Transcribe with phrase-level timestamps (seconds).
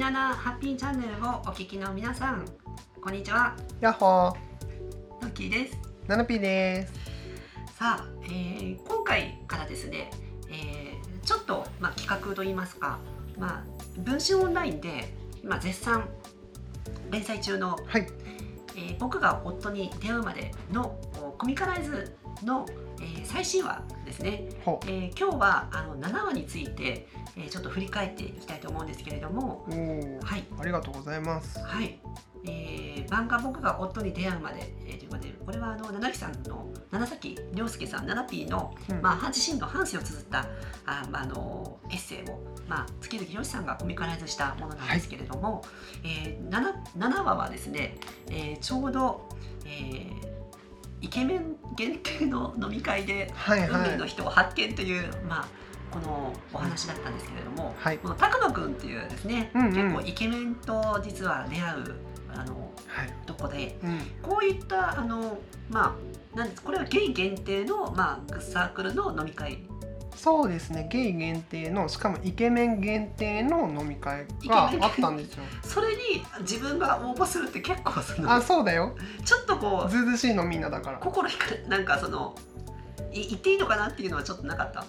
[0.00, 2.46] ナナハッピーチャンネルをお聞きの皆さん
[3.02, 3.54] こんにちは。
[3.82, 4.34] やっほー。
[5.20, 5.76] ノッキーです。
[6.08, 6.94] ナナピーです。
[7.74, 10.10] さあ、えー今回からですね、
[10.48, 12.98] えーちょっと、まあ、企画といいますか、
[13.38, 13.64] まあ、
[13.98, 15.12] 文春オンラインで
[15.44, 16.08] 今絶賛
[17.10, 18.06] 連載中のはい。
[18.76, 22.64] えー僕が夫に出会うまでのおコミカライズの、
[23.00, 30.20] えー最新話ですね、ほえー今日はあの7話について、えーちょっと振り返っていきたいと思うんですけれどもおー。
[30.24, 30.44] はい。
[30.58, 31.58] ありがとうございます。
[31.60, 31.98] はい、
[32.44, 39.00] えー漫画僕が夫に出会うまで、えーということでこれはあの七木さんの七崎亮介さん七 P の、うん。
[39.00, 40.40] まあ、自身の半生を綴った
[40.86, 42.38] あ、まあ、あのエッセイを、
[42.68, 45.62] まあ、月々博さんがコミカライズしたものなんですけれども、
[46.04, 47.96] えー 7, 7話はですね、
[48.28, 49.28] えーちょうど、
[49.64, 50.39] えー
[51.00, 55.48] イケメン限定の飲み会ではい運命のはい人を発見という、まあ、
[55.90, 57.98] このお話だったんですけれども、はい。
[57.98, 59.74] この拓磨くんっていうですね、うんうん。
[59.74, 61.94] 結構イケメンと実は出会う
[62.32, 63.26] あのはい。
[63.26, 64.00] とこでうん。
[64.22, 65.96] こういったあのま
[66.34, 69.58] あなんですこれはゲイ限定の、まあ、サークルの飲み会
[70.22, 70.86] そうですね。
[70.90, 75.44] ゲイ限定のしかもイケメン限定の飲み会があったんですよ。
[75.64, 78.30] それに自分が応募するって結構その。
[78.30, 78.94] あそうだよ。
[79.24, 80.98] ちょっとこうずうずうしいのみんなだから。
[80.98, 82.34] 心引かれなんかその
[83.12, 84.84] い言っていいのかなっていうのはちょっとなかった？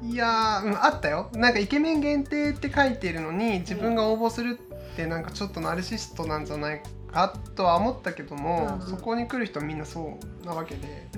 [0.00, 1.28] いやー、うん、あったよ。
[1.34, 4.60] なんかイケメン限定って書いてるのに自分が応募する
[4.92, 8.90] ってなんかちょっとナルシストなんじゃないかとは思ったけども、うんうん。
[8.90, 11.08] そこに来る人みんなそうなわけで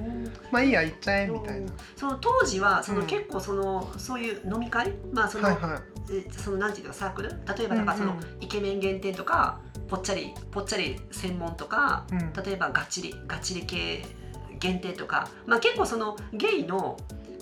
[0.50, 3.06] まあいいや行っちゃえみたいな、その当時はそのうん。
[3.06, 5.80] 結構その、そういう飲み会まあその、はいはい。
[6.10, 7.28] えそのなんていうかサークル？
[7.58, 12.32] 例えばなんかその、うんうんイケメン限定とかぽっちゃりぽっちゃり専門とかうん。
[12.44, 14.04] 例えばガチリガチリ系
[14.58, 16.96] 限定とかまあ結構そのゲイの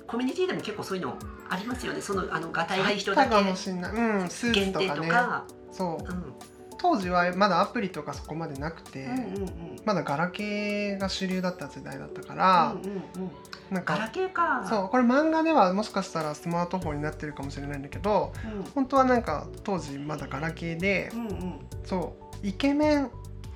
[0.06, 1.16] コミュニティでも結構そういうの
[1.48, 2.00] ありますよね。
[2.00, 2.98] そのあのがたいがいい。
[2.98, 4.94] 人だけ限定ツとかね。
[4.94, 5.44] とか。
[5.70, 6.12] そう。
[6.12, 6.34] うん
[6.78, 9.76] 当時はまだアプリとかそこまでなくて、うんうんうん。
[9.84, 13.30] まだガラケーが主流だった時代だったからうん、うんうん。
[13.70, 14.66] なんガラかケーか。
[14.68, 18.32] そうこれ漫画ではもしかしたらスマートフォンになってるかもしれないんだけど
[18.74, 21.28] 本当はなんか当時まだガラケーでうんうん。
[21.28, 23.10] うんそうイケメン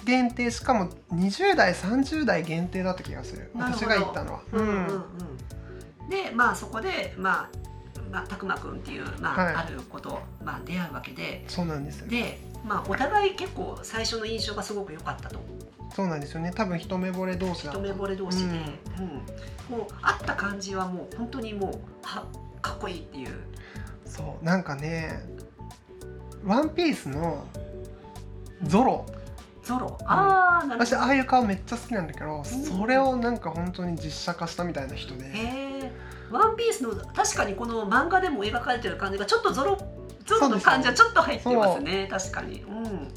[0.04, 3.50] 限定しかも20代30代限定だった気がする。
[3.54, 4.41] 私が行ったのは。
[4.52, 4.87] うんうん。
[4.87, 6.08] うん。
[6.08, 7.50] でまあそこでまあ
[8.10, 9.54] まあたくまくんっていうまあ、はい。
[9.54, 11.44] あることまあ出会うわけで。
[11.48, 12.08] そうなんですよ。
[12.08, 15.41] でまあお互い結構最初の印象がすごく良かったと。
[15.94, 16.53] そうなんですよね。
[16.54, 19.76] 多分一目惚れ同士だ一目惚れ同士で、うん。
[19.76, 22.25] もう会った感じはもう本当にもうは
[22.62, 23.34] かっこいいっていう。
[24.04, 24.44] そう。
[24.44, 25.22] なんかね
[26.44, 27.44] 「ワンピースの
[28.62, 29.06] ゾロ。
[29.62, 29.99] ゾロ？
[30.04, 30.87] ああなるほど。
[30.87, 32.44] 私ああいう顔めっちゃ好きなんだけど、ん。
[32.44, 35.31] それをなんか本当に実写化したみたいな人で、へ
[35.84, 35.93] え
[36.31, 39.76] ワンピースの確かにこの漫画でも描かれてる感じがちょっとゾロ
[40.30, 42.08] ゾロの感じはちょっと入ってますね。
[42.10, 42.62] 確かに。
[42.62, 43.08] うん。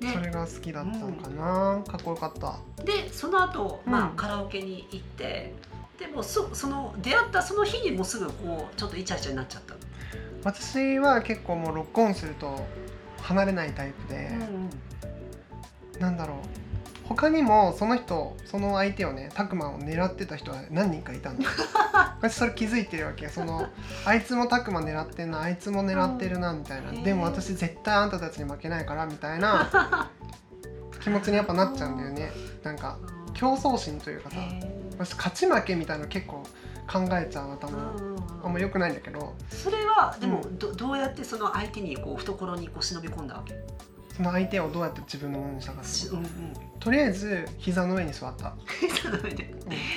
[0.00, 2.84] でそれが好きだったのかな、かっこよかった。
[2.84, 5.54] でその後、まあうんカラオケに行って
[5.98, 9.74] でもそその出会ったその日にもうすぐこうちょっとイチャイチャになっちゃった、
[10.42, 12.66] 私は結構もうロックオンすると
[13.22, 14.30] 離れないタイプで、
[15.98, 16.36] なんだろう
[17.08, 21.38] 他にもその人その相手をねタクマを狙ってた人は何人かいたの
[22.20, 23.68] 私それ気づいてるわけその
[24.06, 27.02] あいつもタクマ狙ってんなあいつも狙ってるなみたいな、へー。
[27.02, 30.10] でも私絶対あんたたちに負けないからみたいな
[31.02, 32.32] 気持ちにやっぱなっちゃうんだよね。
[32.62, 34.36] なんかうん競争心というかさ
[34.96, 36.44] 私勝ち負けみたいなの結構
[36.86, 39.34] 考えちゃう頭、うんあんま良くないんだけど。
[39.50, 43.54] それはでもうどどうやってその相手にこう懐にこう忍び込んだわけ？
[44.16, 46.26] その相手をどうやって自分のものにしたかってしうんうん。
[46.78, 49.52] とりあえず膝の上に座った、膝の上で。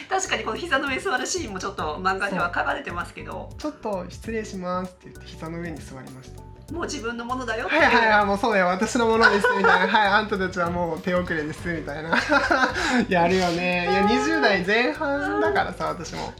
[0.09, 3.49] 確かにこの膝の上座るシーンもちょっと漫画では書かれてますけど。
[3.59, 6.41] ちょっと失礼しますって言って膝の上に座りました。
[6.73, 9.87] もう自分のものだよっていはいうはいはいもうそうだよ私のものですみたいな。
[9.87, 12.17] はいあんたたちはもう手遅れですみたいな。
[13.07, 13.83] やるよね。
[13.89, 16.33] いや20代前半だからさ私も、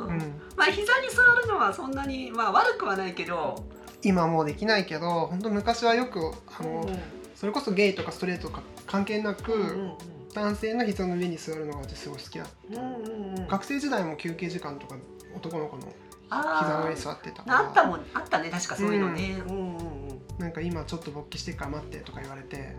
[0.00, 0.08] うん。
[0.08, 0.18] うん、
[0.56, 3.62] まあ膝に座るのはそんなにまあ悪くはないけど
[4.02, 6.98] 今もうできないけど本当昔はよくあの、うん
[7.38, 9.92] それこそゲイとかストレートとか関係なく、うんうん
[10.34, 13.48] 男性の膝の上に座るのが私すごい好きだうんうんうん。
[13.48, 14.94] 学生時代も休憩時間とか
[15.34, 15.82] 男の子の
[16.30, 18.00] 膝の上に座ってたあったもん。
[18.12, 22.76] あったね確かそういうのね、うん、うんうんなんか今ちょっと勃起してるから待ってとか言われて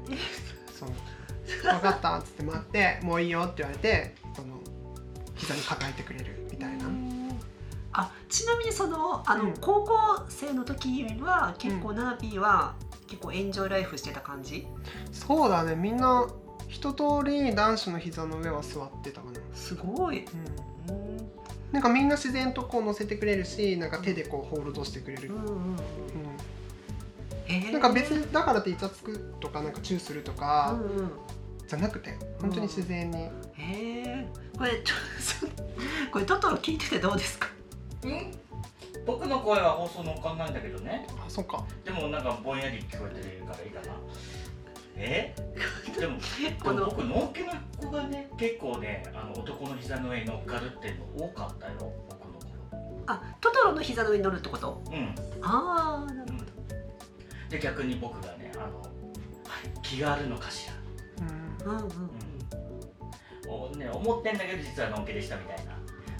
[0.79, 0.89] そう。
[1.63, 4.59] 分かったっつって待ってもういいよって言われてその
[5.35, 6.85] 膝に抱えてくれるみたいな、
[7.99, 9.53] あちなみにそのあの、うん。
[9.59, 9.93] 高校
[10.29, 12.75] 生の時は結構ナナピーは
[13.07, 14.65] 結構エンジョイライフしてた感じ？
[15.11, 15.75] そうだね。
[15.75, 16.27] みんな
[16.67, 20.25] 一通り男子の膝の上は座ってたかな、すごい、
[20.87, 21.29] うん、うん。
[21.71, 25.77] なんかみんな自然とこう乗せてくれるしなんか手でこうホールドしてくれる、うんうんうん。
[27.45, 27.71] へー。
[27.71, 31.11] なんか別にだからってイチャつくとかなんかチューするとうかんうん。
[31.67, 34.95] じゃなくて本当に自然に、へえこれちょ
[36.11, 37.47] これトトロ聞いててどうですか？
[38.07, 38.31] ん？
[39.05, 41.07] 僕の声は放送乗っかんないんだけどね。
[41.09, 41.63] あそうか。
[41.83, 43.95] でもなんかぼんやり聞こえてるからいいかな。
[44.95, 45.33] え？
[45.99, 51.73] でもでも僕のんけの子がね結構ねあの男の膝の上に乗っかるっていうの多かったよ
[52.09, 53.03] 僕の頃。
[53.07, 54.81] あトトロの膝の上に乗るってこと？
[54.87, 55.15] うん。
[55.41, 57.49] ああなるうん。
[57.49, 58.89] で逆に僕がねあの、はい、
[59.81, 60.73] 気があるのかしら。
[61.25, 61.79] うん。
[61.81, 62.11] ほどうん。
[63.51, 63.73] うん。
[63.73, 65.68] お、ね、思ってんだけど実はのんけでしたみたいな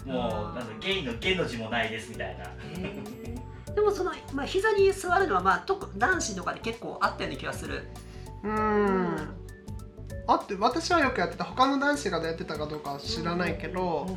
[0.06, 3.74] もうなんだゲイのゲの字もないですみたいな。
[3.74, 7.84] でもその、まあ、膝に座るのは、まあ、特男子とかで結構あったような気がする。
[8.42, 9.16] うん。
[10.26, 11.44] あって私はよくやってた。
[11.44, 14.16] 他の男子がやってたかどうかは知らないけど、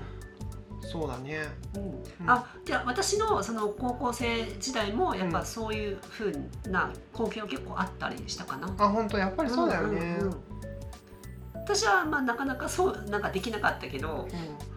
[0.81, 1.39] そうだね。
[1.75, 1.81] うん。
[1.81, 8.73] うんあじゃあ私のその高校生時代もやっぱそういうふうな光景は結構あったりしたかな。
[8.77, 9.17] あ本当？
[9.17, 10.35] やっぱりそうだよね、んんうん。
[11.55, 14.09] 私はまあなかなかそうなんかできなかったけど、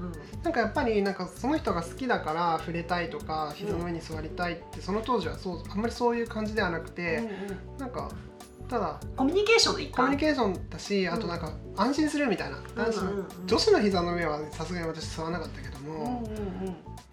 [0.01, 0.07] うん。
[0.07, 0.13] うん
[0.47, 7.29] なんかやっぱりなんかその人が好きだから触れたいとか膝の上に座りたいってその当時はそうあんまりそういう感じではなくて、
[7.77, 8.09] うなんか
[8.69, 12.59] ただコミュニケーションの一環コミュニケーションだしあとなんか安心するみたいな。
[12.77, 16.23] 男子の、女子の膝の上はさすがに私座らなかったけども。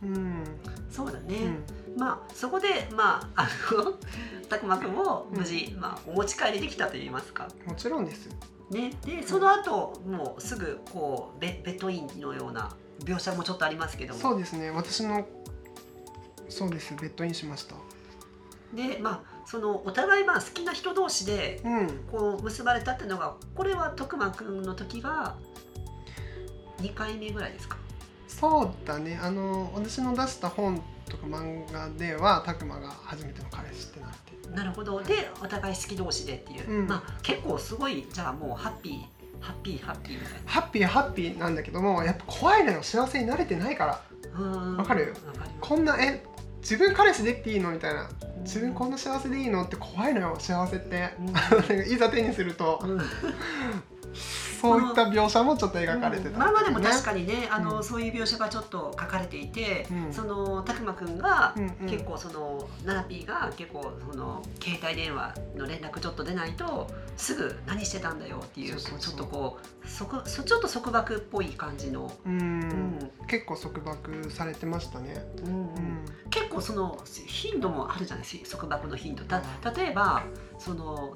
[0.03, 0.43] うんうん、
[0.91, 1.37] そうだね、
[1.89, 1.99] うん。
[1.99, 3.93] まあそこでまああの
[4.47, 7.47] たくまくんも無事、まあ、お持ち帰りできたと言いますか。
[7.65, 8.29] もちろんです
[8.71, 14.19] ね、でその後もうすぐこうベベッドインのような描写もちょっとありますけども。
[14.19, 14.71] そうですね。
[14.71, 15.27] 私の
[16.49, 16.95] そうです。
[16.95, 17.75] ベッドインしました。
[18.73, 21.87] でまあそのお互いまあ好きな人同士でうん。
[22.11, 25.35] こう結ばれたっていうのがこれは徳間くんの時が
[26.79, 27.77] 2回目ぐらいですか？
[28.27, 29.19] そうだね。
[29.21, 35.01] あの私の出した本とか漫画では拓磨が初めての彼氏ってなってなるほど。
[35.01, 36.87] でお互い好き同士でっていう、うん。
[36.87, 39.01] まあ結構すごいじゃあもうハッピー
[39.39, 42.83] ハッピーハッピーみたいハッピーハッピーなんだけどもやっぱ怖いのよ。
[42.83, 44.01] 幸せに慣れてないから。
[44.77, 45.13] わかる？
[45.61, 46.23] こんなえ
[46.61, 47.71] 自分彼氏できていいの？
[47.71, 48.09] みたいな。
[48.43, 49.63] 自分こんな幸せでいいの？
[49.63, 51.09] って怖いのよ幸せって。
[51.19, 51.29] うん。
[51.91, 52.79] いざ手にすると。
[52.83, 53.01] うん
[54.63, 60.13] そういった描写もちょっと描かれてた、うんまあまあでも確かにねあの、うんそういう描写がちょっと書かれていて、うん。
[60.13, 61.89] そのたくまくんが、うんうん。
[61.89, 66.87] 結構そのナナピーが結構その携帯電話の連絡ちょっと出ないと
[67.17, 72.39] すぐ何してたんだよっていうちょっとこうそこそちょっと束縛っぽい感じの、うん。
[72.39, 73.11] うん。
[73.27, 76.05] 結構束縛されてましたね、うんうん。
[76.29, 79.23] 結構その頻度もあるじゃないですか束縛の頻度。
[79.25, 79.41] た
[79.75, 80.23] 例えば
[80.57, 81.13] その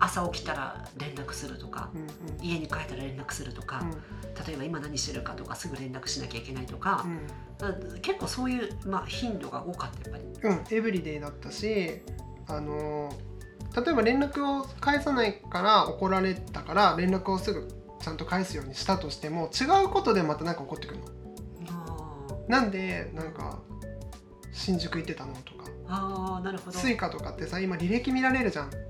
[0.00, 3.82] 朝起きたら連絡するとかうん家に帰ったら連絡するとか、
[4.46, 7.04] 例えば今何してるかとかすぐ連絡しなきゃいけないとか
[7.60, 10.50] う、ん結構そういう、まあ、頻度が多かったやっぱり。
[10.50, 12.02] うん、エブリデイだったし
[12.46, 13.12] あの
[13.76, 17.68] 例えば連絡を返さないから怒られたから連絡をすぐ
[18.00, 21.06] ちゃんと返すようにしたとしても違うことでまた何か起こってくるの。
[22.48, 23.58] なんでなんか
[24.52, 26.78] 新宿行ってたのとかあーなるほど。
[26.78, 28.87] スイカとかってさ今履歴見られるじゃんうんうん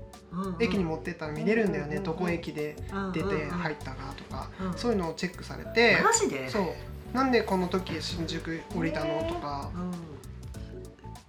[0.59, 2.75] 駅に持ってったら見れるんだよね、うんどこ駅で
[3.13, 6.49] 出て入ったかとか、うんそういうのをチェックされて、マジで？
[6.49, 7.15] そう。
[7.15, 9.71] なんでこの時新宿降りたのとか。
[9.73, 9.91] うん。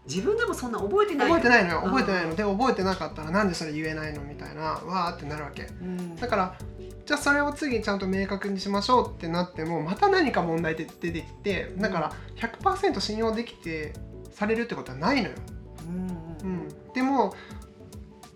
[0.07, 1.29] 自分でもそんな覚えてない。
[1.29, 1.83] 覚えてないのよ。
[1.85, 1.91] うん。
[1.91, 2.35] 覚えてないの。
[2.35, 5.63] で覚えてなかったらなんでそれ言えないのみたいなわーってなるわけ。
[5.63, 6.17] うん。
[6.17, 6.59] だから
[7.07, 13.95] じゃあそれを次ちゃんと明確にしましょうってなってもまた何か問題で出てきてだから100%信用できて
[14.33, 15.35] されるってことはないのよ、
[16.43, 17.35] うん、でも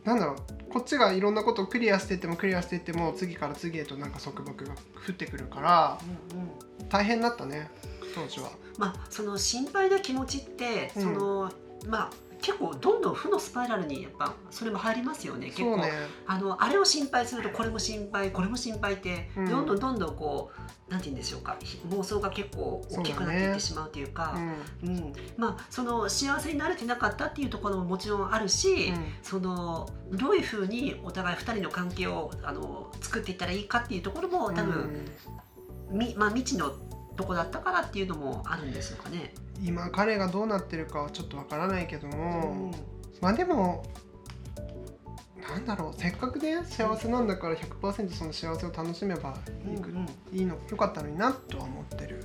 [0.04, 0.36] なんだろう
[0.72, 5.98] こっちがいろんなことをクリアしていってもクリアしていっても次から次へとなんか束縛が降ってくるから
[6.32, 6.50] うんうん
[6.88, 7.70] 大変だったね
[8.14, 8.50] 当時は。
[8.78, 11.52] まあその心配な気持ちって、うんその
[11.86, 12.10] まあ
[12.44, 15.90] 結構どんどん負のスパイラルにやっぱそれも入りますよね結構、ね
[16.26, 19.48] あのあれを心配するとこれも心配これも心配って、うん。
[19.48, 20.50] どんどんどんどんこ
[20.88, 24.38] うなんて言うんでしょうかひ妄想が結構大きくなっていってしまうというか
[24.82, 25.12] うんうん。
[25.38, 35.06] まあその幸せになれてなかったっていうところももちろんあるし、うんそのどういうふうにお互い2人の関係をあの作っていったらいいかっていうところも多分、
[35.90, 36.74] みまあ、未知の
[37.16, 39.32] とこだったからっていうのもあるんですよかね。
[39.36, 42.74] うん今彼がどうなってるかはちょっとわからないけどうも、ん。
[43.20, 43.84] まあでも
[45.48, 50.08] なんだろうせっかくね幸せなんだから100%その幸せを楽しめばいい,、うんうん。
[50.32, 52.24] いいのよかったのになとは思ってる。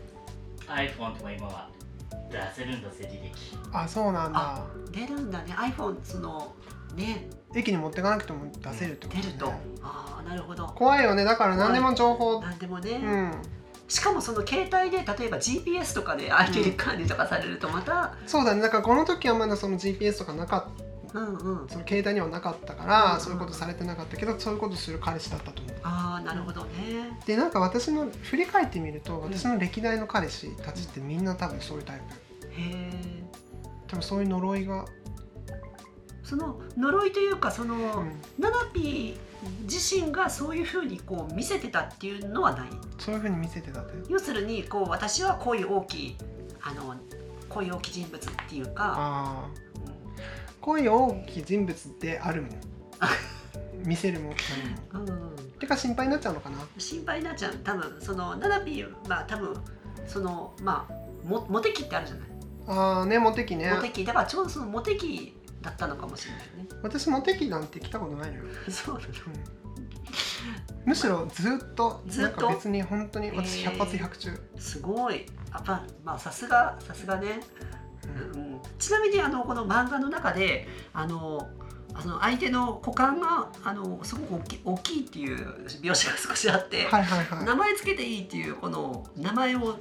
[0.67, 1.69] iPhone とか今は
[2.31, 3.57] 出せるんだぜ履歴。
[3.71, 4.39] あそうなんだ。
[4.39, 5.53] あ出るんだね。
[5.53, 6.55] iPhone その
[6.95, 7.29] ね。
[7.55, 9.23] 駅に持ってかなくても出せるってことね。
[9.23, 9.53] 出ると。
[9.83, 10.65] ああなるほど。
[10.67, 11.23] 怖いよね。
[11.25, 12.57] だから何でも情報なん。
[12.57, 13.31] でもね、うん
[13.89, 18.61] しかもその携帯で例えば GPS とかで相手に管理とかされるとまた、そうだね。
[18.61, 20.69] だからこの時はまだその GPS とかなか
[21.13, 21.67] うんうん。
[21.67, 25.75] その携帯にはなかったから、うんそういうことされてなかったけどそういうことする彼氏だったと思う。
[25.83, 27.17] ああなるほどね。
[27.25, 32.01] でなんか私の振り返ってみると私の歴代の彼氏たちってみんな多分そういうタイ
[32.41, 32.47] プ。
[32.47, 33.23] へえ
[33.87, 34.85] 多分そういう呪いが、
[36.29, 38.11] その呪いというかその、うん。
[38.37, 39.17] ナナピー
[39.63, 42.67] 自身がそういうふうにこう見せてたっていうのはない？
[42.99, 46.15] そういうふうに見せてたって要するにこう私はこういう大きい
[46.61, 46.93] あの
[47.47, 49.51] こういう大きい人物っていうか、ああう
[50.61, 52.51] こういう大きい人物であるもん
[53.87, 54.37] 見せるもんうん、
[55.57, 56.57] てか心配になっちゃうのかな？
[56.77, 57.53] 心配になっちゃう。
[57.63, 59.55] 多分そのナナピーは多分
[60.05, 60.93] そのまあ
[61.25, 62.29] モモテ期ってあるじゃない、
[62.67, 63.71] ああねモテ期ね。
[63.73, 66.69] モテ期だからちょうどそのモテ期だったのかもしれないね。
[66.81, 69.07] 私モテ期なんて来たことないのよ、 そうなの。
[69.07, 69.13] うん。
[70.85, 72.41] むしろずっとずっと？
[72.41, 73.71] なんか別に本当に私へー。
[73.73, 75.25] 100発100中、すごい。
[75.51, 77.39] あまあまあさすがさすがね。
[78.33, 78.41] うん。
[78.41, 78.61] うん。
[78.77, 81.49] ちなみにあのこの漫画の中であの
[81.93, 87.45] あの相手の股間があのすごく大きい大きいっていう描写が少しあって、はいはいはい。
[87.45, 89.77] 名前つけていいっていうこの名前を、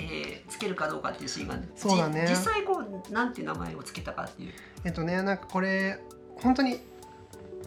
[0.00, 2.26] えーつけるかどうかっていうシーンがそうだね。
[2.26, 4.52] じ実際こうなんていう名前をつけたかっていう。
[4.84, 5.98] えっとねなんかこれ
[6.36, 6.80] 本当に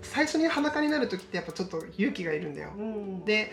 [0.02, 2.72] 最初に裸になる時ってやっぱちょっと勇気がいるんだよ。
[2.78, 3.26] うん。
[3.26, 3.52] で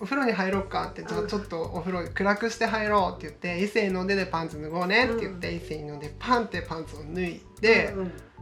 [0.00, 7.94] お風呂に入ろうかってちょっとお風呂暗くして入ろうって言って異性の出でパンツ脱ごうねって言って、異性の出パンってパンツを脱いで、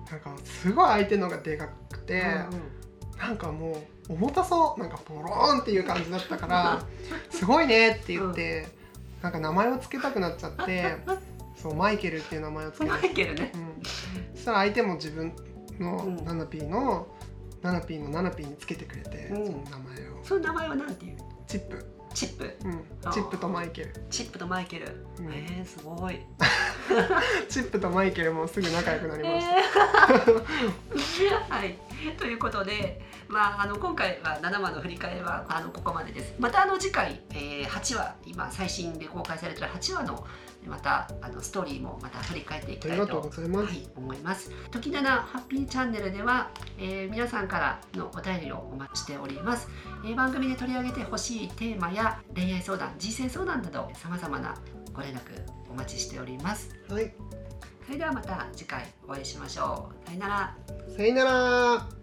[0.09, 2.79] なんかすごい相手のがでかくて、うん
[3.19, 3.73] なんかも
[4.09, 6.83] う重たそうなんかボローンっていう感じだったから
[7.31, 8.69] すごいねって言って、
[9.23, 10.97] なんか名前をつけたくなっちゃって
[11.61, 13.53] そうマイケルっていう名前をつけた、マイケルね。
[13.55, 13.83] うん、
[14.35, 15.33] そしたら相手も自分
[15.81, 16.25] のうん。
[16.25, 17.09] ナナピーの、
[17.63, 19.47] ナナピーのナナピーにつけてくれて、うん。
[19.47, 20.25] その名前を。
[20.25, 21.17] その名前はなんていう？
[21.49, 21.85] チップ、
[22.15, 22.57] チップ。
[22.65, 22.85] うん。
[23.13, 23.93] チップとマイケル。
[24.11, 25.33] チップとマイケル、うん。
[25.33, 26.21] えー、すごい。
[27.49, 31.51] チップとマイケルもすぐ仲良くなりました、えー。
[31.51, 31.77] はい、
[32.19, 36.35] ということで、まあ、あの今回は7話の振り返りはあのここまでです。
[36.39, 40.27] またあの次回、えー、8話今最新で公開されている8話の
[40.67, 44.51] またあのストーリーもまた振り返っていきたいとはい、思います。
[44.71, 49.69] 時七ハッピーチャンネルでは、えー皆さんからのお便りをお待ちしております、
[50.05, 54.55] えー番組で取り上げてほしいテーマや恋愛相談、人生相談などさまざまな
[54.93, 55.21] ご連絡
[55.71, 56.71] お待ちしております。
[56.89, 57.48] はい
[57.89, 60.07] それではまた次回お会いしましょう。
[60.07, 60.55] さよなら。
[60.95, 61.98] さよなら